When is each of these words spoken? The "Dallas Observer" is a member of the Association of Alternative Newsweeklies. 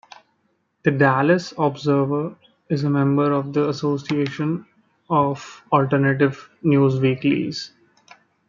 The 0.81 0.89
"Dallas 0.89 1.53
Observer" 1.59 2.35
is 2.69 2.83
a 2.85 2.89
member 2.89 3.31
of 3.33 3.53
the 3.53 3.69
Association 3.69 4.65
of 5.11 5.63
Alternative 5.71 6.49
Newsweeklies. 6.63 7.69